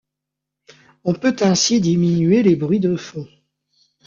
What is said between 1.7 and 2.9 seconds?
diminuer les bruits